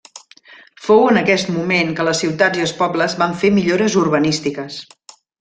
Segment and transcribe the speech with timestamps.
[0.85, 4.81] Fou en aquest moment que les ciutats i els pobles van fer millores urbanístiques.